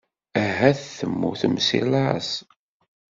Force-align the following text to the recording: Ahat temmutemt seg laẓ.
Ahat 0.43 0.81
temmutemt 0.97 1.63
seg 1.67 1.81
laẓ. 1.91 2.29